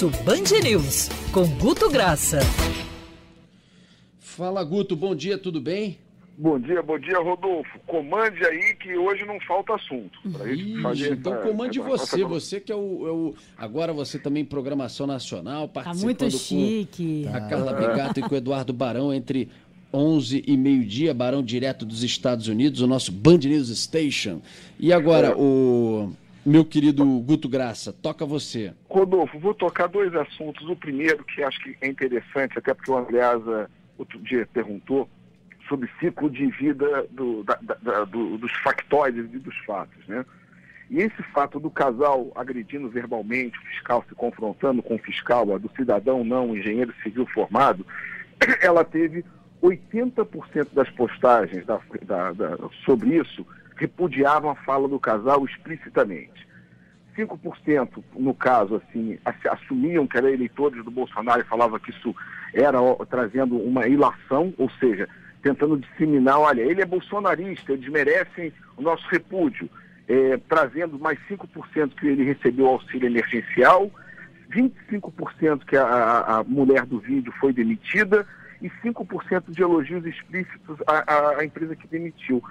Almoço 0.00 0.10
Band 0.24 0.60
News, 0.62 1.08
com 1.30 1.46
Guto 1.58 1.90
Graça. 1.90 2.38
Fala, 4.18 4.64
Guto, 4.64 4.96
bom 4.96 5.14
dia, 5.14 5.36
tudo 5.36 5.60
bem? 5.60 5.98
Bom 6.38 6.58
dia, 6.58 6.82
bom 6.82 6.98
dia, 6.98 7.18
Rodolfo. 7.18 7.78
Comande 7.86 8.42
aí 8.46 8.74
que 8.76 8.96
hoje 8.96 9.26
não 9.26 9.38
falta 9.40 9.74
assunto. 9.74 10.18
Ixi, 10.24 11.10
então 11.10 11.34
essa, 11.34 11.42
comande 11.42 11.78
você, 11.78 12.24
você 12.24 12.60
que 12.60 12.72
é 12.72 12.74
o, 12.74 13.06
é 13.06 13.10
o, 13.10 13.34
Agora 13.58 13.92
você 13.92 14.18
também 14.18 14.42
em 14.42 14.46
programação 14.46 15.06
nacional, 15.06 15.68
participando 15.68 16.16
tá 16.16 16.24
muito 16.24 16.38
chique. 16.38 17.26
com 17.30 17.36
a 17.36 17.40
Carla 17.42 17.72
Bigato 17.74 18.20
e 18.20 18.22
com 18.22 18.34
o 18.34 18.38
Eduardo 18.38 18.72
Barão 18.72 19.12
entre 19.12 19.50
11 19.92 20.44
e 20.46 20.56
meio-dia, 20.56 21.12
Barão 21.12 21.42
direto 21.42 21.84
dos 21.84 22.02
Estados 22.02 22.48
Unidos, 22.48 22.80
o 22.80 22.86
nosso 22.86 23.12
Band 23.12 23.38
News 23.38 23.68
Station. 23.78 24.40
E 24.78 24.94
agora, 24.94 25.28
é. 25.28 25.34
o 25.36 26.10
meu 26.50 26.64
querido 26.64 27.04
Guto 27.20 27.48
Graça, 27.48 27.92
toca 27.92 28.26
você. 28.26 28.74
Rodolfo, 28.88 29.38
vou 29.38 29.54
tocar 29.54 29.86
dois 29.86 30.12
assuntos. 30.14 30.68
O 30.68 30.74
primeiro, 30.74 31.24
que 31.24 31.42
acho 31.44 31.62
que 31.62 31.76
é 31.80 31.86
interessante, 31.86 32.58
até 32.58 32.74
porque 32.74 32.90
o 32.90 32.98
Andreasa 32.98 33.70
outro 33.96 34.18
dia 34.20 34.48
perguntou, 34.52 35.08
sobre 35.68 35.88
ciclo 36.00 36.28
de 36.28 36.46
vida 36.46 37.06
do, 37.10 37.44
da, 37.44 37.58
da, 37.80 38.04
do, 38.04 38.38
dos 38.38 38.52
factóides 38.64 39.32
e 39.32 39.38
dos 39.38 39.56
fatos. 39.58 40.04
Né? 40.08 40.24
E 40.90 40.98
esse 40.98 41.22
fato 41.32 41.60
do 41.60 41.70
casal 41.70 42.32
agredindo 42.34 42.88
verbalmente 42.88 43.56
o 43.56 43.62
fiscal, 43.66 44.04
se 44.08 44.14
confrontando 44.14 44.82
com 44.82 44.96
o 44.96 44.98
fiscal, 44.98 45.54
a 45.54 45.58
do 45.58 45.70
cidadão 45.76 46.24
não, 46.24 46.56
engenheiro 46.56 46.92
civil 47.02 47.26
formado, 47.26 47.86
ela 48.60 48.84
teve 48.84 49.24
80% 49.62 50.68
das 50.72 50.90
postagens 50.90 51.64
da, 51.64 51.78
da, 52.04 52.32
da, 52.32 52.58
sobre 52.84 53.16
isso 53.16 53.46
repudiavam 53.80 54.50
a 54.50 54.54
fala 54.54 54.86
do 54.86 55.00
casal 55.00 55.44
explicitamente. 55.46 56.46
5% 57.16 58.04
no 58.14 58.34
caso, 58.34 58.76
assim, 58.76 59.18
assumiam 59.50 60.06
que 60.06 60.18
eram 60.18 60.28
eleitores 60.28 60.84
do 60.84 60.90
Bolsonaro 60.90 61.40
e 61.40 61.44
falavam 61.44 61.78
que 61.78 61.90
isso 61.90 62.14
era 62.52 62.80
ó, 62.80 62.94
trazendo 63.06 63.56
uma 63.56 63.88
ilação, 63.88 64.54
ou 64.58 64.70
seja, 64.78 65.08
tentando 65.42 65.78
disseminar, 65.78 66.38
olha, 66.38 66.60
ele 66.60 66.82
é 66.82 66.86
bolsonarista, 66.86 67.72
eles 67.72 67.88
merecem 67.88 68.52
o 68.76 68.82
nosso 68.82 69.06
repúdio, 69.08 69.68
é, 70.06 70.36
trazendo 70.48 70.98
mais 70.98 71.18
5% 71.28 71.94
que 71.98 72.06
ele 72.06 72.22
recebeu 72.22 72.66
auxílio 72.66 73.06
emergencial, 73.06 73.90
25% 74.50 75.64
que 75.64 75.76
a, 75.76 76.38
a, 76.38 76.44
mulher 76.44 76.84
do 76.84 76.98
vídeo 76.98 77.32
foi 77.40 77.52
demitida 77.52 78.26
e 78.60 78.68
5% 78.68 79.44
de 79.48 79.62
elogios 79.62 80.04
explícitos 80.04 80.76
à, 80.86 81.38
à, 81.38 81.44
empresa 81.44 81.74
que 81.74 81.86
demitiu. 81.86 82.42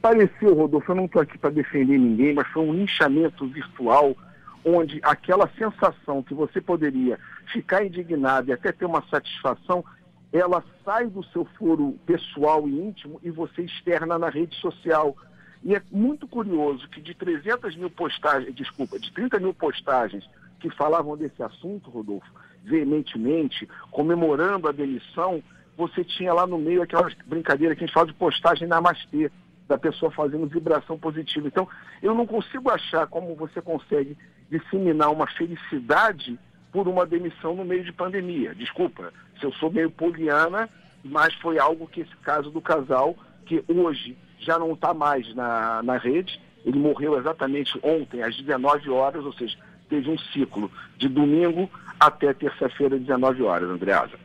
Pareceu, 0.00 0.54
Rodolfo, 0.54 0.92
eu 0.92 0.96
não 0.96 1.06
estou 1.06 1.20
aqui 1.20 1.36
para 1.36 1.50
defender 1.50 1.98
ninguém, 1.98 2.34
mas 2.34 2.46
foi 2.48 2.62
um 2.62 2.72
linchamento 2.72 3.46
virtual 3.46 4.16
onde 4.64 5.00
aquela 5.02 5.48
sensação 5.58 6.22
que 6.22 6.34
você 6.34 6.60
poderia 6.60 7.18
ficar 7.52 7.84
indignado 7.84 8.50
e 8.50 8.52
até 8.52 8.70
ter 8.70 8.84
uma 8.84 9.02
satisfação 9.08 9.84
ela 10.32 10.62
sai 10.84 11.06
do 11.06 11.24
seu 11.24 11.44
foro 11.58 11.98
pessoal 12.04 12.68
e 12.68 12.72
íntimo 12.72 13.18
e 13.22 13.30
você 13.30 13.62
externa 13.62 14.18
na 14.18 14.28
rede 14.28 14.54
social. 14.56 15.16
E 15.64 15.74
é 15.74 15.82
muito 15.90 16.28
curioso 16.28 16.88
que 16.88 17.00
de 17.00 17.14
300 17.14 17.74
mil 17.76 17.90
postagens, 17.90 18.54
desculpa, 18.54 18.98
de 18.98 19.10
30 19.12 19.40
mil 19.40 19.54
postagens 19.54 20.28
que 20.60 20.70
falavam 20.70 21.16
desse 21.16 21.42
assunto, 21.42 21.90
Rodolfo, 21.90 22.26
veementemente, 22.62 23.68
comemorando 23.90 24.68
a 24.68 24.72
demissão, 24.72 25.42
você 25.76 26.04
tinha 26.04 26.32
lá 26.32 26.46
no 26.46 26.58
meio 26.58 26.82
aquela 26.82 27.08
brincadeira 27.26 27.74
que 27.74 27.84
a 27.84 27.86
gente 27.86 27.94
fala 27.94 28.06
de 28.06 28.14
postagem 28.14 28.68
namastê, 28.68 29.30
da 29.68 29.76
pessoa 29.76 30.10
fazendo 30.10 30.46
vibração 30.46 30.98
positiva. 30.98 31.46
Então, 31.46 31.68
eu 32.02 32.14
não 32.14 32.26
consigo 32.26 32.70
achar 32.70 33.06
como 33.06 33.36
você 33.36 33.60
consegue 33.60 34.16
disseminar 34.50 35.12
uma 35.12 35.26
felicidade 35.26 36.38
por 36.72 36.88
uma 36.88 37.06
demissão 37.06 37.54
no 37.54 37.64
meio 37.64 37.84
de 37.84 37.92
pandemia. 37.92 38.54
Desculpa, 38.54 39.12
se 39.38 39.44
eu 39.44 39.52
sou 39.52 39.70
meio 39.70 39.90
poliana, 39.90 40.68
mas 41.04 41.34
foi 41.34 41.58
algo 41.58 41.86
que 41.86 42.00
esse 42.00 42.16
caso 42.16 42.50
do 42.50 42.60
casal, 42.60 43.16
que 43.44 43.62
hoje 43.68 44.16
já 44.38 44.58
não 44.58 44.72
está 44.72 44.94
mais 44.94 45.34
na, 45.34 45.82
na 45.82 45.96
rede, 45.98 46.40
ele 46.64 46.78
morreu 46.78 47.18
exatamente 47.18 47.78
ontem, 47.82 48.22
às 48.22 48.36
19 48.36 48.90
horas, 48.90 49.24
ou 49.24 49.32
seja, 49.32 49.56
teve 49.88 50.10
um 50.10 50.18
ciclo 50.18 50.70
de 50.96 51.08
domingo 51.08 51.70
até 51.98 52.32
terça-feira, 52.32 52.98
19 52.98 53.42
horas, 53.42 53.68
Andreasa. 53.68 54.18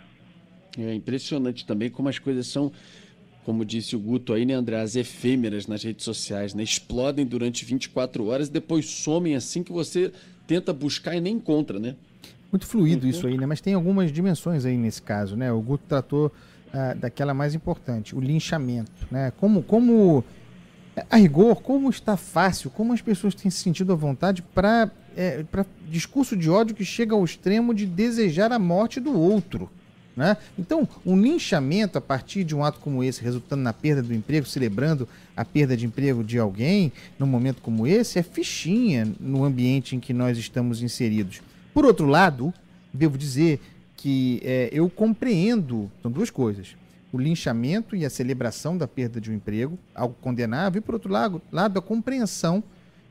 É 0.78 0.94
impressionante 0.94 1.66
também 1.66 1.90
como 1.90 2.09
as 2.09 2.17
coisas 2.17 2.47
são, 2.47 2.72
como 3.45 3.65
disse 3.65 3.95
o 3.95 3.99
Guto 3.99 4.33
aí, 4.33 4.45
né, 4.45 4.53
Andreasa, 4.53 4.99
efêmeras 4.99 5.67
nas 5.67 5.83
redes 5.83 6.03
sociais, 6.03 6.53
né? 6.53 6.63
Explodem 6.63 7.25
durante 7.25 7.65
24 7.65 8.25
horas 8.25 8.47
e 8.47 8.51
depois 8.51 8.85
somem 8.85 9.35
assim 9.35 9.63
que 9.63 9.71
você 9.71 10.11
tenta 10.47 10.73
buscar 10.73 11.15
e 11.15 11.21
nem 11.21 11.35
encontra, 11.35 11.79
né? 11.79 11.95
Muito 12.51 12.65
fluido 12.65 13.07
isso 13.07 13.25
aí, 13.25 13.37
né? 13.37 13.45
Mas 13.45 13.61
tem 13.61 13.73
algumas 13.73 14.11
dimensões 14.11 14.65
aí 14.65 14.77
nesse 14.77 15.01
caso, 15.01 15.35
né? 15.35 15.51
O 15.51 15.59
Guto 15.61 15.83
tratou 15.87 16.31
ah, 16.71 16.93
daquela 16.93 17.33
mais 17.33 17.55
importante, 17.55 18.15
o 18.15 18.19
linchamento, 18.19 19.07
né? 19.11 19.31
Como, 19.37 19.63
como 19.63 20.23
a 21.09 21.17
rigor, 21.17 21.61
como 21.61 21.89
está 21.89 22.15
fácil, 22.15 22.69
como 22.69 22.93
as 22.93 23.01
pessoas 23.01 23.33
têm 23.33 23.49
se 23.49 23.57
sentido 23.57 23.91
à 23.93 23.95
vontade 23.95 24.41
para 24.41 24.91
é, 25.15 25.43
para 25.43 25.65
discurso 25.89 26.35
de 26.35 26.49
ódio 26.49 26.75
que 26.75 26.85
chega 26.85 27.13
ao 27.13 27.23
extremo 27.23 27.73
de 27.73 27.85
desejar 27.85 28.51
a 28.51 28.59
morte 28.59 28.99
do 28.99 29.17
outro. 29.17 29.69
Né? 30.16 30.38
Então, 30.57 30.88
um 31.06 31.19
linchamento 31.19 31.97
a 31.97 32.01
partir 32.01 32.44
de 32.44 32.56
um 32.56 32.63
ato 32.63 32.79
como 32.79 33.03
esse, 33.03 33.22
resultando 33.22 33.63
na 33.63 33.74
perda 33.74 34.01
do 34.03 34.13
emprego, 34.13 34.46
celebrando 34.46 35.07
a 35.35 35.44
perda 35.44 35.75
de 35.75 35.85
emprego 35.85 36.24
de 36.24 36.38
alguém, 36.38 36.91
num 37.18 37.25
momento 37.25 37.62
como 37.62 37.88
esse, 37.88 38.19
é 38.19 38.23
fichinha 38.23 39.12
no 39.19 39.44
ambiente 39.44 39.96
em 39.96 40.00
que 40.00 40.13
nós 40.13 40.38
estamos 40.38 40.84
inseridos. 40.84 41.41
Por 41.73 41.85
outro 41.85 42.06
lado, 42.06 42.53
devo 42.94 43.18
dizer 43.18 43.59
que 43.97 44.40
é, 44.44 44.69
eu 44.72 44.88
compreendo, 44.90 45.90
são 46.02 46.12
duas 46.12 46.29
coisas, 46.29 46.75
o 47.12 47.18
linchamento 47.18 47.96
e 47.96 48.06
a 48.06 48.09
celebração 48.09 48.78
da 48.78 48.88
perda 48.88 49.19
de 49.19 49.31
um 49.31 49.35
emprego, 49.35 49.78
algo 49.96 50.16
condenável, 50.22 50.79
e 50.79 50.81
por 50.81 50.96
outro 50.96 51.12
lado, 51.12 51.41
lado 51.52 51.79
a 51.79 51.81
compreensão 51.81 52.63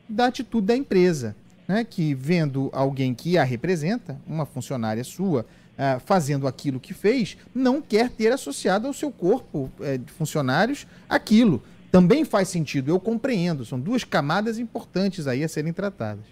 da 0.07 0.27
atitude 0.27 0.67
da 0.67 0.75
empresa, 0.75 1.35
né, 1.67 1.83
que 1.83 2.13
vendo 2.13 2.69
alguém 2.73 3.13
que 3.13 3.37
a 3.37 3.43
representa, 3.43 4.19
uma 4.27 4.45
funcionária 4.45 5.03
sua, 5.03 5.45
uh, 5.83 5.99
fazendo 5.99 6.47
aquilo 6.47 6.79
que 6.79 6.93
fez, 6.93 7.37
não 7.53 7.81
quer 7.81 8.09
ter 8.09 8.31
associado 8.31 8.87
ao 8.87 8.93
seu 8.93 9.11
corpo 9.11 9.71
uh, 9.79 9.97
de 9.97 10.11
funcionários 10.11 10.87
aquilo. 11.09 11.61
Também 11.91 12.25
faz 12.25 12.47
sentido, 12.47 12.89
eu 12.89 12.99
compreendo, 12.99 13.65
são 13.65 13.79
duas 13.79 14.03
camadas 14.03 14.57
importantes 14.57 15.27
aí 15.27 15.43
a 15.43 15.47
serem 15.47 15.73
tratadas. 15.73 16.25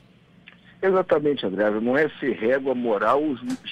Exatamente, 0.82 1.46
André. 1.46 1.70
Não 1.80 1.96
é 1.96 2.10
ser 2.20 2.32
régua 2.32 2.74
moral, 2.74 3.22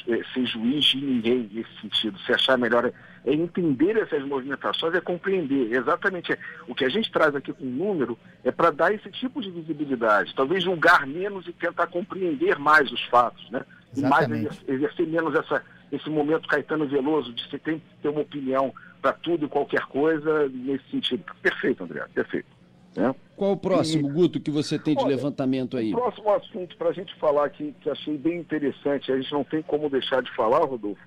é 0.08 0.22
ser 0.32 0.46
juiz 0.46 0.86
de 0.86 0.98
ninguém 0.98 1.50
nesse 1.52 1.82
sentido. 1.82 2.20
Se 2.20 2.32
achar 2.32 2.56
melhor 2.56 2.92
é 3.26 3.34
entender 3.34 3.98
essas 3.98 4.24
movimentações, 4.24 4.94
é 4.94 5.02
compreender. 5.02 5.74
Exatamente. 5.74 6.38
O 6.68 6.76
que 6.76 6.86
a 6.86 6.90
gente 6.90 7.12
traz 7.12 7.36
aqui 7.36 7.52
com 7.52 7.66
o 7.66 7.70
número 7.70 8.18
é 8.44 8.52
para 8.52 8.70
dar 8.70 8.94
esse 8.94 9.10
tipo 9.10 9.42
de 9.42 9.50
visibilidade. 9.50 10.36
Talvez 10.36 10.64
julgar 10.64 11.08
menos 11.08 11.48
e 11.48 11.52
tentar 11.52 11.88
compreender 11.88 12.60
mais 12.60 12.92
os 12.92 13.04
fatos, 13.06 13.50
né? 13.50 13.66
E 13.96 14.02
mais 14.02 14.28
exercer 14.68 15.08
menos 15.08 15.34
essa, 15.36 15.64
esse 15.92 16.10
momento 16.10 16.48
Caetano 16.48 16.88
Veloso 16.88 17.34
de 17.34 17.50
você 17.50 17.58
tem 17.58 17.80
que 17.80 17.86
ter 18.02 18.10
uma 18.10 18.22
opinião 18.22 18.74
para 19.02 19.14
tudo 19.14 19.46
e 19.46 19.50
qualquer 19.50 19.82
coisa 19.88 20.48
nesse 20.50 20.84
sentido. 20.92 21.24
Perfeito, 21.42 21.84
André. 21.84 22.06
Perfeito. 22.14 22.48
Né? 22.96 23.14
Qual 23.36 23.54
o 23.54 23.58
próximo, 23.58 24.10
e, 24.10 24.12
Guto, 24.12 24.40
que 24.40 24.52
você 24.52 24.78
tem 24.78 24.96
de 24.96 25.04
olha, 25.04 25.16
levantamento 25.16 25.78
aí? 25.78 25.94
O 25.94 25.98
próximo 25.98 26.34
assunto 26.34 26.76
para 26.78 26.90
a 26.90 26.94
gente 26.94 27.16
falar 27.16 27.46
aqui, 27.46 27.74
que 27.82 27.90
achei 27.90 28.18
bem 28.18 28.40
interessante, 28.40 29.12
a 29.12 29.18
gente 29.18 29.32
não 29.32 29.44
tem 29.44 29.62
como 29.62 29.90
deixar 29.90 30.22
de 30.22 30.32
falar, 30.36 30.66
Rodolfo, 30.66 31.02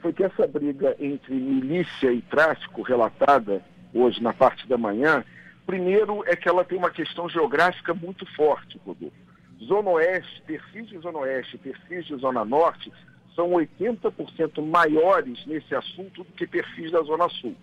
foi 0.00 0.12
que 0.12 0.24
essa 0.24 0.46
briga 0.46 0.96
entre 0.98 1.34
milícia 1.34 2.12
e 2.12 2.20
tráfico 2.22 2.82
relatada 2.82 3.62
hoje 3.94 4.22
na 4.22 4.32
parte 4.32 4.66
da 4.68 4.76
manhã, 4.76 5.24
primeiro 5.66 6.22
é 6.26 6.36
que 6.36 6.48
ela 6.48 6.64
tem 6.64 6.78
uma 6.78 6.90
questão 6.90 7.28
geográfica 7.28 7.94
muito 7.94 8.26
forte, 8.34 8.80
Rodolfo. 8.84 9.25
Zona 9.64 9.90
Oeste, 9.90 10.42
perfis 10.46 10.88
de 10.88 10.98
Zona 10.98 11.18
Oeste, 11.18 11.58
perfis 11.58 12.04
de 12.06 12.16
Zona 12.16 12.44
Norte 12.44 12.92
são 13.34 13.50
80% 13.50 14.62
maiores 14.62 15.44
nesse 15.46 15.74
assunto 15.74 16.24
do 16.24 16.32
que 16.32 16.46
perfis 16.46 16.90
da 16.90 17.02
Zona 17.02 17.28
Sul 17.28 17.54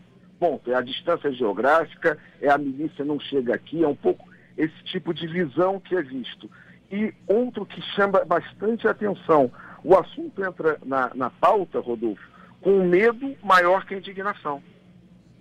ponto. 0.43 0.69
É 0.69 0.75
a 0.75 0.81
distância 0.81 1.31
geográfica, 1.31 2.17
é 2.41 2.49
a 2.49 2.57
milícia 2.57 3.05
não 3.05 3.17
chega 3.17 3.55
aqui, 3.55 3.81
é 3.81 3.87
um 3.87 3.95
pouco 3.95 4.27
esse 4.57 4.83
tipo 4.83 5.13
de 5.13 5.25
visão 5.25 5.79
que 5.79 5.95
é 5.95 6.01
visto. 6.01 6.51
E 6.91 7.13
outro 7.25 7.65
que 7.65 7.81
chama 7.95 8.25
bastante 8.25 8.85
atenção, 8.85 9.49
o 9.83 9.95
assunto 9.95 10.43
entra 10.43 10.77
na, 10.85 11.11
na 11.15 11.29
pauta, 11.29 11.79
Rodolfo, 11.79 12.21
com 12.61 12.83
medo 12.83 13.33
maior 13.41 13.85
que 13.85 13.95
a 13.95 13.97
indignação. 13.97 14.61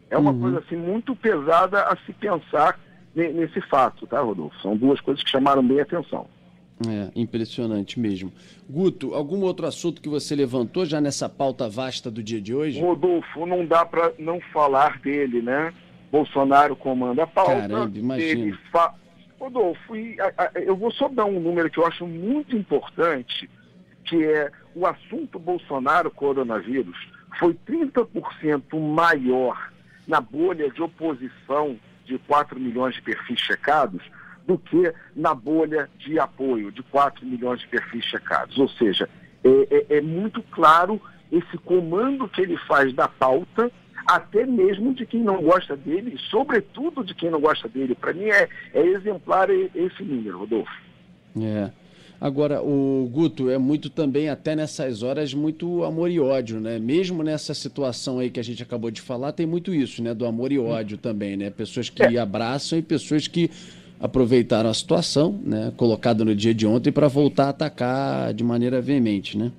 É 0.09 0.17
uma 0.17 0.31
uhum. 0.31 0.41
coisa 0.41 0.59
assim 0.61 0.77
muito 0.77 1.17
pesada 1.17 1.83
a 1.83 1.97
se 1.97 2.13
pensar 2.13 2.79
nesse 3.15 3.61
fato, 3.63 4.07
tá, 4.07 4.21
Rodolfo? 4.21 4.57
São 4.61 4.77
duas 4.77 5.01
coisas 5.01 5.23
que 5.25 5.31
chamaram 5.31 5.67
bem 5.67 5.81
a 5.81 5.83
atenção. 5.83 6.29
É, 6.89 7.11
impressionante 7.15 8.01
mesmo. 8.01 8.33
Guto, 8.69 9.15
algum 9.15 9.43
outro 9.43 9.67
assunto 9.67 10.01
que 10.01 10.09
você 10.09 10.35
levantou 10.35 10.85
já 10.85 11.01
nessa 11.01 11.29
pauta 11.29 11.69
vasta 11.69 12.11
do 12.11 12.23
dia 12.23 12.41
de 12.41 12.55
hoje? 12.55 12.81
Rodolfo, 12.81 13.47
não 13.47 13.65
dá 13.65 13.85
para 13.85 14.13
não 14.19 14.41
falar 14.53 14.99
dele, 14.99 15.43
né? 15.43 15.73
Bolsonaro 16.11 16.75
comanda 16.75 17.23
a 17.23 17.27
pauta. 17.27 17.53
Caramba, 17.53 17.99
imagina. 17.99 18.59
Fa... 18.73 18.95
Rodolfo, 19.39 19.95
eu 20.55 20.77
vou 20.77 20.91
só 20.93 21.09
dar 21.09 21.25
um 21.25 21.41
número 21.41 21.71
que 21.71 21.79
eu 21.79 21.87
acho 21.87 22.07
muito 22.07 22.57
importante 22.57 23.49
que 24.05 24.25
é 24.25 24.51
o 24.75 24.87
assunto 24.87 25.39
Bolsonaro-coronavírus 25.39 26.97
foi 27.39 27.57
30% 27.67 28.79
maior 28.79 29.73
na 30.07 30.21
bolha 30.21 30.71
de 30.71 30.83
oposição 30.83 31.79
de 32.05 32.19
4 32.19 32.59
milhões 32.59 32.95
de 32.95 33.03
perfis 33.03 33.41
checados 33.41 34.03
do 34.47 34.59
que 34.59 34.93
na 35.15 35.35
bolha 35.35 35.89
de 35.99 36.19
apoio 36.19 36.73
de 36.73 36.83
4 36.85 37.25
milhões 37.25 37.61
de 37.61 37.69
perfis 37.69 38.05
checados. 38.05 38.59
Ou 38.59 38.69
seja, 38.69 39.09
é, 39.45 39.49
é, 39.49 39.99
é 39.99 40.01
muito 40.01 40.43
claro 40.51 41.01
esse 41.31 41.57
comando 41.59 42.29
que 42.29 42.43
ele 42.43 42.57
faz 42.69 42.93
da 42.95 43.09
pauta, 43.09 43.71
até 44.07 44.45
mesmo 44.45 44.93
de 44.95 45.07
quem 45.07 45.23
não 45.23 45.43
gosta 45.43 45.77
dele, 45.77 46.19
sobretudo 46.31 47.05
de 47.05 47.15
quem 47.15 47.31
não 47.31 47.41
gosta 47.41 47.69
dele. 47.69 47.95
Para 47.95 48.13
mim 48.13 48.25
é, 48.25 48.49
é 48.75 48.87
exemplar 48.87 49.49
esse 49.51 50.03
número, 50.03 50.41
Rodolfo. 50.41 50.73
É. 51.41 51.71
Agora, 52.21 52.63
o 52.63 53.11
Guto 53.11 53.51
é 53.51 53.59
muito 53.59 53.91
também, 53.91 54.29
até 54.29 54.55
nessas 54.55 55.03
horas, 55.03 55.35
muito 55.35 55.83
amor 55.83 56.09
e 56.09 56.21
ódio, 56.21 56.61
né? 56.61 56.79
Mesmo 56.79 57.21
nessa 57.21 57.53
situação 57.53 58.21
aí 58.21 58.31
que 58.31 58.39
a 58.39 58.45
gente 58.45 58.63
acabou 58.63 58.93
de 58.93 59.01
falar, 59.01 59.33
tem 59.33 59.45
muito 59.45 59.75
isso, 59.75 60.01
né? 60.01 60.15
Do 60.15 60.25
amor 60.25 60.53
e 60.53 60.59
ódio 60.59 60.97
também, 60.97 61.37
né? 61.37 61.51
Pessoas 61.51 61.89
que 61.89 62.01
é. 62.01 62.19
abraçam 62.19 62.79
e 62.79 62.83
pessoas 62.83 63.27
que 63.27 63.51
aproveitaram 64.03 64.69
a 64.69 64.75
situação, 64.75 65.41
né? 65.45 65.73
Colocada 65.77 66.25
no 66.25 66.35
dia 66.35 66.53
de 66.53 66.67
ontem 66.67 66.91
para 66.91 67.07
voltar 67.07 67.47
a 67.47 67.51
atacar 67.51 68.35
de 68.35 68.43
maneira 68.43 68.81
veemente, 68.81 69.39
né? 69.39 69.53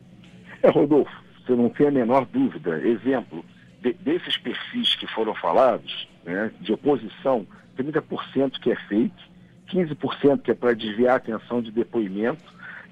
É, 0.61 0.69
Rodolfo, 0.69 1.11
você 1.39 1.55
não 1.55 1.69
tem 1.69 1.87
a 1.87 1.91
menor 1.91 2.25
dúvida. 2.25 2.77
Exemplo, 2.85 3.43
de, 3.81 3.93
desses 3.93 4.37
perfis 4.37 4.95
que 4.95 5.07
foram 5.07 5.33
falados, 5.33 6.09
né? 6.25 6.51
De 6.59 6.73
oposição, 6.73 7.47
30% 7.77 8.59
que 8.59 8.69
é 8.69 8.75
fake, 8.75 9.23
15% 9.69 10.41
que 10.41 10.51
é 10.51 10.53
para 10.53 10.73
desviar 10.73 11.13
a 11.13 11.17
atenção 11.17 11.61
de 11.61 11.71
depoimento, 11.71 12.43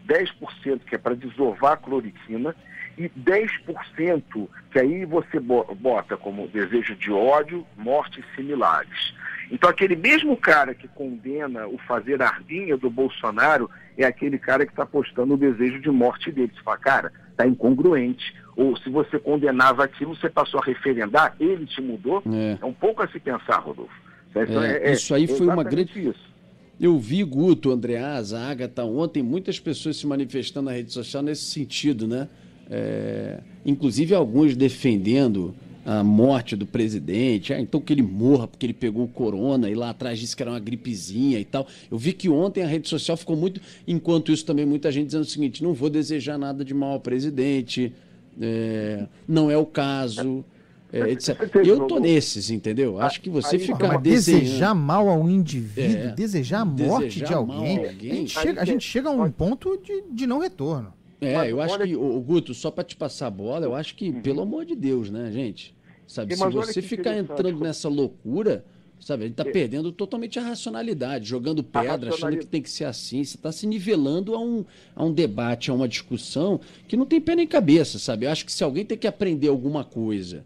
10% 0.07 0.79
que 0.87 0.95
é 0.95 0.97
para 0.97 1.15
desovar 1.15 1.73
a 1.73 1.77
cloriquina 1.77 2.55
e 2.97 3.09
10% 3.09 4.47
que 4.71 4.79
aí 4.79 5.03
você 5.03 5.37
bota 5.37 6.15
como 6.15 6.47
desejo 6.47 6.95
de 6.95 7.11
ódio, 7.11 7.65
mortes 7.75 8.23
similares. 8.35 9.13
Então 9.51 9.69
aquele 9.69 9.97
mesmo 9.97 10.37
cara 10.37 10.73
que 10.73 10.87
condena 10.87 11.67
o 11.67 11.77
fazer 11.79 12.21
ardinha 12.21 12.77
do 12.77 12.89
Bolsonaro 12.89 13.69
é 13.97 14.05
aquele 14.05 14.39
cara 14.39 14.65
que 14.65 14.71
está 14.71 14.85
postando 14.85 15.33
o 15.33 15.37
desejo 15.37 15.81
de 15.81 15.91
morte 15.91 16.31
dele. 16.31 16.51
Você 16.55 16.63
fala, 16.63 16.77
cara, 16.77 17.11
está 17.29 17.45
incongruente. 17.45 18.33
Ou 18.55 18.77
se 18.77 18.89
você 18.89 19.19
condenava 19.19 19.83
aquilo, 19.83 20.15
você 20.15 20.29
passou 20.29 20.59
a 20.61 20.63
referendar, 20.63 21.35
ele 21.39 21.65
te 21.65 21.81
mudou. 21.81 22.23
É, 22.33 22.57
é 22.61 22.65
um 22.65 22.73
pouco 22.73 23.03
a 23.03 23.07
se 23.07 23.19
pensar, 23.19 23.57
Rodolfo. 23.57 23.93
É, 24.33 24.89
é, 24.89 24.93
isso 24.93 25.13
aí 25.13 25.27
foi 25.27 25.45
uma 25.45 25.63
grande. 25.63 25.91
Isso. 25.99 26.31
Eu 26.79 26.97
vi 26.97 27.23
Guto, 27.23 27.71
Andreas, 27.71 28.33
a 28.33 28.49
Agatha 28.49 28.83
ontem, 28.83 29.21
muitas 29.21 29.59
pessoas 29.59 29.97
se 29.97 30.07
manifestando 30.07 30.69
na 30.69 30.75
rede 30.75 30.91
social 30.91 31.21
nesse 31.21 31.43
sentido, 31.43 32.07
né? 32.07 32.27
É, 32.69 33.39
inclusive 33.65 34.15
alguns 34.15 34.55
defendendo 34.55 35.53
a 35.85 36.03
morte 36.03 36.55
do 36.55 36.65
presidente, 36.65 37.53
ah, 37.53 37.59
então 37.59 37.81
que 37.81 37.91
ele 37.91 38.01
morra 38.01 38.47
porque 38.47 38.65
ele 38.65 38.73
pegou 38.73 39.05
o 39.05 39.07
corona 39.07 39.69
e 39.69 39.75
lá 39.75 39.89
atrás 39.89 40.19
disse 40.19 40.35
que 40.35 40.43
era 40.43 40.51
uma 40.51 40.59
gripezinha 40.59 41.39
e 41.39 41.45
tal. 41.45 41.67
Eu 41.89 41.97
vi 41.97 42.13
que 42.13 42.29
ontem 42.29 42.63
a 42.63 42.67
rede 42.67 42.87
social 42.87 43.17
ficou 43.17 43.35
muito, 43.35 43.59
enquanto 43.87 44.31
isso 44.31 44.45
também 44.45 44.65
muita 44.65 44.91
gente 44.91 45.07
dizendo 45.07 45.23
o 45.23 45.25
seguinte, 45.25 45.63
não 45.63 45.73
vou 45.73 45.89
desejar 45.89 46.37
nada 46.37 46.63
de 46.63 46.73
mal 46.73 46.93
ao 46.93 46.99
presidente, 46.99 47.93
é, 48.39 49.05
não 49.27 49.49
é 49.49 49.57
o 49.57 49.65
caso. 49.65 50.45
É, 50.93 51.09
etc. 51.09 51.39
Eu 51.65 51.87
tô 51.87 51.99
nesses, 51.99 52.49
entendeu? 52.49 52.99
Acho 52.99 53.21
que 53.21 53.29
você 53.29 53.57
ficar 53.57 53.97
desejando... 53.97 54.43
desejar 54.43 54.75
mal 54.75 55.07
ao 55.07 55.29
indivíduo, 55.29 56.09
é, 56.09 56.11
desejar 56.11 56.59
a 56.59 56.65
morte 56.65 57.05
desejar 57.05 57.27
de 57.27 57.33
alguém, 57.33 57.77
alguém, 57.77 58.11
a, 58.11 58.15
gente 58.15 58.29
chega, 58.29 58.61
a 58.61 58.65
gente 58.65 58.85
chega 58.85 59.07
a 59.07 59.11
um 59.13 59.31
ponto 59.31 59.79
de, 59.81 60.03
de 60.11 60.27
não 60.27 60.39
retorno. 60.39 60.93
É, 61.21 61.35
mas, 61.35 61.49
eu 61.51 61.61
acho 61.61 61.77
que, 61.77 61.95
o 61.95 62.19
Guto, 62.19 62.51
só 62.55 62.71
para 62.71 62.83
te 62.83 62.95
passar 62.95 63.27
a 63.27 63.29
bola, 63.29 63.63
eu 63.63 63.75
acho 63.75 63.95
que, 63.95 64.09
uhum. 64.09 64.21
pelo 64.21 64.41
amor 64.41 64.65
de 64.65 64.75
Deus, 64.75 65.11
né, 65.11 65.31
gente? 65.31 65.75
Sabe, 66.07 66.35
se 66.35 66.43
você 66.49 66.81
ficar 66.81 67.15
entrando 67.15 67.59
nessa 67.59 67.87
loucura, 67.87 68.65
sabe, 68.99 69.23
a 69.23 69.27
gente 69.27 69.39
está 69.39 69.47
é. 69.47 69.51
perdendo 69.51 69.91
totalmente 69.91 70.39
a 70.39 70.41
racionalidade, 70.41 71.29
jogando 71.29 71.63
pedra, 71.63 72.09
achando 72.09 72.37
que 72.37 72.45
tem 72.45 72.61
que 72.61 72.69
ser 72.69 72.85
assim. 72.85 73.23
Você 73.23 73.37
está 73.37 73.51
se 73.51 73.67
nivelando 73.67 74.33
a 74.33 74.39
um, 74.39 74.65
a 74.95 75.05
um 75.05 75.13
debate, 75.13 75.69
a 75.69 75.73
uma 75.73 75.87
discussão 75.87 76.59
que 76.87 76.97
não 76.97 77.05
tem 77.05 77.21
pé 77.21 77.35
nem 77.35 77.47
cabeça, 77.47 77.99
sabe? 77.99 78.25
Eu 78.25 78.31
acho 78.31 78.43
que 78.43 78.51
se 78.51 78.63
alguém 78.63 78.83
tem 78.83 78.97
que 78.97 79.07
aprender 79.07 79.47
alguma 79.47 79.85
coisa 79.85 80.43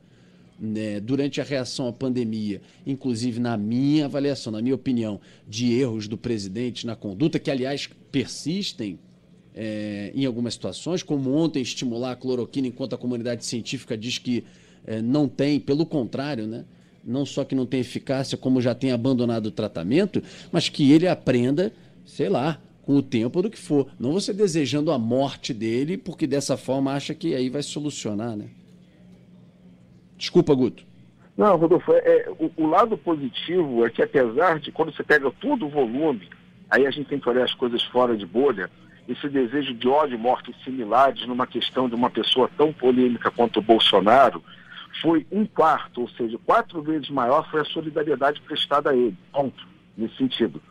né, 0.60 1.00
durante 1.00 1.40
a 1.42 1.44
reação 1.44 1.88
à 1.88 1.94
pandemia, 1.94 2.62
inclusive 2.86 3.40
na 3.40 3.58
minha 3.58 4.06
avaliação, 4.06 4.52
na 4.52 4.62
minha 4.62 4.76
opinião, 4.76 5.20
de 5.48 5.74
erros 5.74 6.08
do 6.08 6.18
presidente 6.18 6.86
na 6.86 6.96
conduta, 6.96 7.40
que 7.40 7.50
aliás 7.50 7.90
persistem 8.12 9.00
é, 9.56 10.12
em 10.14 10.26
algumas 10.26 10.54
situações, 10.54 11.02
como 11.02 11.34
ontem 11.34 11.62
estimular 11.62 12.12
a 12.12 12.16
cloroquina 12.16 12.68
enquanto 12.68 12.94
a 12.94 12.98
comunidade 12.98 13.46
científica 13.46 13.98
diz 13.98 14.18
que 14.18 14.44
é, 14.86 15.02
não 15.02 15.28
tem, 15.28 15.60
pelo 15.60 15.86
contrário, 15.86 16.46
né? 16.46 16.66
não 17.06 17.26
só 17.26 17.46
que 17.46 17.56
não 17.56 17.66
tem 17.66 17.80
eficácia, 17.80 18.38
como 18.38 18.62
já 18.62 18.74
tem 18.74 18.92
abandonado 18.92 19.48
o 19.48 19.52
tratamento, 19.52 20.22
mas 20.52 20.68
que 20.68 20.92
ele 20.92 21.08
aprenda, 21.08 21.72
sei 22.06 22.28
lá, 22.28 22.60
com 22.82 22.96
o 22.96 23.02
tempo 23.02 23.42
do 23.42 23.50
que 23.50 23.58
for. 23.58 23.88
Não 24.00 24.14
você 24.14 24.34
desejando 24.34 24.92
a 24.92 24.98
morte 24.98 25.54
dele, 25.54 25.98
porque 25.98 26.26
dessa 26.28 26.58
forma 26.58 26.94
acha 26.94 27.14
que 27.14 27.36
aí 27.36 27.50
vai 27.50 27.62
solucionar, 27.62 28.36
né? 28.36 28.48
Desculpa, 30.18 30.54
Guto. 30.54 30.84
Não, 31.38 31.58
Rodolfo, 31.58 31.92
é, 31.94 31.98
é, 31.98 32.30
o, 32.40 32.50
o, 32.56 32.68
lado 32.68 32.98
positivo 32.98 33.86
é 33.86 33.90
que 33.90 34.02
apesar 34.02 34.60
de 34.60 34.72
quando 34.72 34.96
você 34.96 35.04
pega 35.04 35.30
todo 35.42 35.66
o 35.66 35.70
volume, 35.70 36.30
aí 36.70 36.88
a 36.88 36.92
gente 36.92 37.10
tem 37.10 37.20
que 37.20 37.28
olhar 37.28 37.44
as 37.44 37.54
coisas 37.54 37.84
fora 37.84 38.16
de 38.16 38.26
bolha, 38.26 38.70
esse 39.08 39.30
desejo 39.30 39.74
de 39.74 39.88
ódio, 39.88 40.18
mortes 40.18 40.56
similares 40.64 41.26
numa 41.28 41.46
questão 41.46 41.88
de 41.88 41.96
uma 41.96 42.10
pessoa 42.10 42.50
tão 42.58 42.74
polêmica 42.74 43.30
quanto 43.32 43.60
o 43.60 43.64
Bolsonaro, 43.64 44.44
foi 45.02 45.26
um 45.32 45.46
quarto, 45.46 46.02
ou 46.02 46.10
seja, 46.10 46.38
quatro 46.46 46.82
vezes 46.82 47.10
maior 47.10 47.50
foi 47.52 47.62
a 47.62 47.66
solidariedade 47.66 48.42
prestada 48.42 48.92
a 48.92 48.96
ele. 48.96 49.18
Ponto. 49.32 49.68
Nesse 49.98 50.18
sentido. 50.18 50.62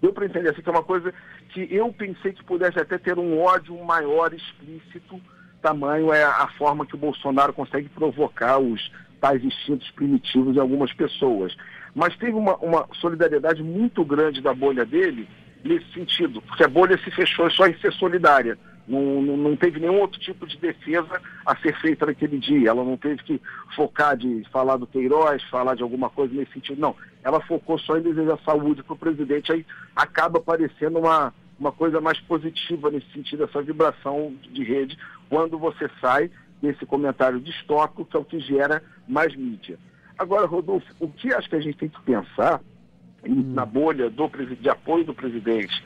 Deu 0.00 0.12
para 0.12 0.26
entender 0.26 0.50
assim 0.50 0.62
que 0.62 0.68
é 0.68 0.72
uma 0.72 0.82
coisa 0.82 1.14
que 1.50 1.68
eu 1.70 1.92
pensei 1.92 2.32
que 2.32 2.42
pudesse 2.44 2.78
até 2.78 2.98
ter 2.98 3.18
um 3.18 3.40
ódio 3.40 3.76
maior 3.84 4.32
explícito 4.32 5.20
tamanho 5.64 6.12
é 6.12 6.22
a 6.22 6.46
forma 6.58 6.84
que 6.84 6.94
o 6.94 6.98
Bolsonaro 6.98 7.54
consegue 7.54 7.88
provocar 7.88 8.58
os 8.58 8.92
tais 9.18 9.42
instintos 9.42 9.90
primitivos 9.92 10.54
em 10.54 10.60
algumas 10.60 10.92
pessoas. 10.92 11.56
Mas 11.94 12.14
teve 12.16 12.32
uma, 12.32 12.56
uma 12.56 12.86
solidariedade 13.00 13.62
muito 13.62 14.04
grande 14.04 14.42
da 14.42 14.52
bolha 14.52 14.84
dele 14.84 15.26
nesse 15.64 15.90
sentido, 15.92 16.42
porque 16.42 16.62
a 16.62 16.68
bolha 16.68 16.98
se 16.98 17.10
fechou 17.10 17.50
só 17.50 17.66
em 17.66 17.76
ser 17.78 17.92
solidária. 17.94 18.58
Não, 18.86 19.22
não, 19.22 19.36
não, 19.36 19.56
teve 19.56 19.80
nenhum 19.80 19.98
outro 19.98 20.20
tipo 20.20 20.46
de 20.46 20.58
defesa 20.58 21.20
a 21.46 21.56
ser 21.56 21.74
feita 21.80 22.04
naquele 22.04 22.38
dia. 22.38 22.68
Ela 22.68 22.84
não 22.84 22.98
teve 22.98 23.22
que 23.22 23.40
focar 23.74 24.14
de 24.14 24.44
falar 24.52 24.76
do 24.76 24.86
Queiroz, 24.86 25.42
falar 25.44 25.74
de 25.74 25.82
alguma 25.82 26.10
coisa 26.10 26.34
nesse 26.34 26.52
sentido. 26.52 26.78
Não. 26.78 26.94
Ela 27.22 27.40
focou 27.40 27.78
só 27.78 27.96
em 27.96 28.02
desejar 28.02 28.38
saúde 28.44 28.82
para 28.82 28.92
o 28.92 28.98
presidente. 28.98 29.50
Aí 29.50 29.64
acaba 29.96 30.38
aparecendo 30.38 30.98
uma, 30.98 31.32
uma 31.58 31.72
coisa 31.72 31.98
mais 31.98 32.20
positiva 32.20 32.90
nesse 32.90 33.10
sentido, 33.12 33.44
essa 33.44 33.62
vibração 33.62 34.34
de 34.52 34.62
rede, 34.62 34.98
quando 35.30 35.58
você 35.58 35.88
sai 35.98 36.30
desse 36.60 36.84
comentário 36.84 37.40
distópico, 37.40 38.04
que 38.04 38.16
é 38.16 38.20
o 38.20 38.24
que 38.24 38.38
gera 38.38 38.82
mais 39.08 39.34
mídia. 39.34 39.78
Agora, 40.18 40.46
Rodolfo, 40.46 40.86
o 41.00 41.08
que 41.08 41.32
acho 41.32 41.48
que 41.48 41.56
a 41.56 41.60
gente 41.60 41.78
tem 41.78 41.88
que 41.88 42.00
pensar. 42.02 42.60
Na 43.26 43.64
bolha 43.64 44.10
do, 44.10 44.30
de 44.60 44.68
apoio 44.68 45.04
do 45.04 45.14
presidente, 45.14 45.82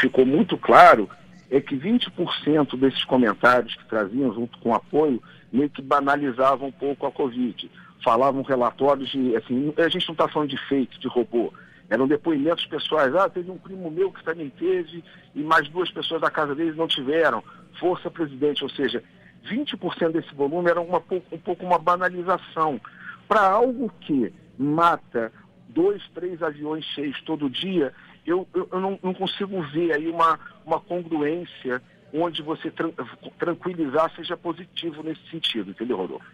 ficou 0.00 0.24
muito 0.24 0.56
claro, 0.56 1.08
é 1.50 1.60
que 1.60 1.76
20% 1.76 2.78
desses 2.78 3.04
comentários 3.04 3.74
que 3.74 3.84
traziam 3.86 4.32
junto 4.34 4.58
com 4.58 4.74
apoio, 4.74 5.22
meio 5.52 5.70
que 5.70 5.80
banalizavam 5.80 6.68
um 6.68 6.72
pouco 6.72 7.06
a 7.06 7.12
Covid. 7.12 7.70
Falavam 8.04 8.42
relatórios 8.42 9.10
de, 9.10 9.34
assim, 9.36 9.72
a 9.76 9.88
gente 9.88 10.06
não 10.06 10.12
está 10.12 10.28
falando 10.28 10.50
de 10.50 10.68
fake, 10.68 11.00
de 11.00 11.08
robô, 11.08 11.52
eram 11.88 12.06
depoimentos 12.06 12.66
pessoais. 12.66 13.14
Ah, 13.14 13.28
teve 13.28 13.50
um 13.50 13.58
primo 13.58 13.90
meu 13.90 14.12
que 14.12 14.22
também 14.22 14.50
teve 14.50 15.02
e 15.34 15.42
mais 15.42 15.68
duas 15.68 15.90
pessoas 15.90 16.20
da 16.20 16.30
casa 16.30 16.54
deles 16.54 16.76
não 16.76 16.86
tiveram. 16.86 17.42
Força 17.80 18.10
presidente, 18.10 18.62
ou 18.62 18.70
seja, 18.70 19.02
20% 19.50 20.12
desse 20.12 20.34
volume 20.34 20.70
era 20.70 20.80
uma, 20.80 21.02
um 21.32 21.38
pouco 21.38 21.64
uma 21.64 21.78
banalização. 21.78 22.80
Para 23.26 23.50
algo 23.50 23.90
que 24.00 24.32
mata 24.58 25.32
dois, 25.68 26.02
três 26.14 26.42
aviões 26.42 26.84
cheios 26.86 27.20
todo 27.22 27.48
dia, 27.48 27.92
eu, 28.26 28.46
eu, 28.54 28.68
eu 28.72 28.80
não, 28.80 28.98
não, 29.02 29.14
consigo 29.14 29.62
ver 29.62 29.92
aí 29.92 30.08
uma, 30.08 30.38
uma 30.64 30.80
congruência 30.80 31.82
onde 32.12 32.42
você 32.42 32.70
tran 32.70 32.90
tranquilizar 33.38 34.14
seja 34.14 34.36
positivo 34.36 35.02
nesse 35.02 35.20
sentido, 35.30 35.70
entendeu, 35.70 35.96
Rodolfo? 35.96 36.26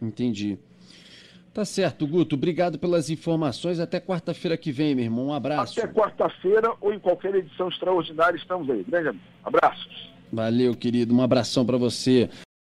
Entendi. 0.00 0.58
Tá 1.52 1.64
certo, 1.66 2.06
Guto. 2.06 2.34
Obrigado 2.34 2.78
pelas 2.78 3.10
informações. 3.10 3.78
Até 3.78 4.00
quarta-feira 4.00 4.56
que 4.56 4.72
vem, 4.72 4.94
meu 4.94 5.04
irmão. 5.04 5.26
Um 5.26 5.34
abraço. 5.34 5.78
Até 5.78 5.92
quarta-feira 5.92 6.72
ou 6.80 6.94
em 6.94 6.98
qualquer 6.98 7.34
edição 7.34 7.68
extraordinária 7.68 8.36
estamos 8.36 8.70
aí. 8.70 8.82
Grande 8.88 9.18
abraços. 9.44 10.10
Valeu, 10.32 10.74
querido. 10.74 11.14
Um 11.14 11.20
abração 11.20 11.66
para 11.66 11.76
você. 11.76 12.30